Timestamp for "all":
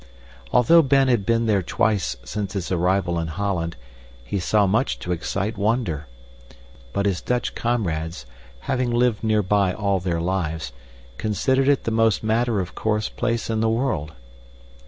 9.73-9.99